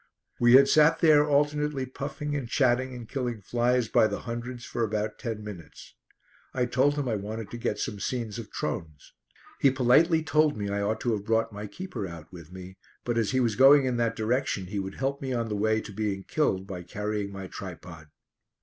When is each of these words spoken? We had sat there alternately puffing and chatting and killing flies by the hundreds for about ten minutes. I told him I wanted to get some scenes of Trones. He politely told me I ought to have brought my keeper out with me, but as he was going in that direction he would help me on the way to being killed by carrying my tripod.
We 0.39 0.53
had 0.53 0.67
sat 0.67 0.97
there 0.97 1.27
alternately 1.29 1.85
puffing 1.85 2.35
and 2.35 2.49
chatting 2.49 2.95
and 2.95 3.07
killing 3.07 3.39
flies 3.39 3.87
by 3.87 4.07
the 4.07 4.21
hundreds 4.21 4.65
for 4.65 4.83
about 4.83 5.19
ten 5.19 5.43
minutes. 5.43 5.93
I 6.55 6.65
told 6.65 6.95
him 6.95 7.07
I 7.07 7.15
wanted 7.15 7.51
to 7.51 7.59
get 7.59 7.77
some 7.77 7.99
scenes 7.99 8.39
of 8.39 8.49
Trones. 8.51 9.13
He 9.59 9.69
politely 9.69 10.23
told 10.23 10.57
me 10.57 10.69
I 10.69 10.81
ought 10.81 11.01
to 11.01 11.11
have 11.13 11.23
brought 11.25 11.53
my 11.53 11.67
keeper 11.67 12.07
out 12.07 12.33
with 12.33 12.51
me, 12.51 12.77
but 13.05 13.15
as 13.19 13.29
he 13.29 13.39
was 13.39 13.55
going 13.55 13.85
in 13.85 13.97
that 13.97 14.15
direction 14.15 14.65
he 14.65 14.79
would 14.79 14.95
help 14.95 15.21
me 15.21 15.33
on 15.33 15.49
the 15.49 15.55
way 15.55 15.79
to 15.81 15.93
being 15.93 16.23
killed 16.23 16.65
by 16.65 16.81
carrying 16.81 17.31
my 17.31 17.45
tripod. 17.45 18.07